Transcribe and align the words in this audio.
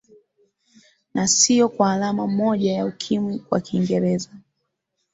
na 1.13 1.27
sio 1.27 1.69
kwa 1.69 1.91
alama 1.93 2.27
moja 2.27 2.73
ya 2.73 2.85
ukimwi 2.85 3.39
kwa 3.39 3.59
kingereza 3.61 4.29